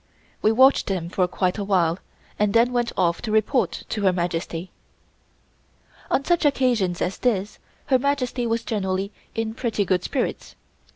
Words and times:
We 0.41 0.51
watched 0.51 0.87
them 0.87 1.09
for 1.09 1.27
quite 1.27 1.59
a 1.59 1.63
while 1.63 1.99
and 2.39 2.55
then 2.55 2.73
went 2.73 2.91
off 2.97 3.21
to 3.21 3.31
report 3.31 3.83
to 3.89 4.01
Her 4.01 4.11
Majesty. 4.11 4.71
On 6.09 6.25
such 6.25 6.43
occasions 6.43 7.03
as 7.03 7.19
this 7.19 7.59
Her 7.85 7.99
Majesty 7.99 8.47
was 8.47 8.63
generally 8.63 9.11
in 9.35 9.53
pretty 9.53 9.85
good 9.85 10.03
spirits. 10.03 10.55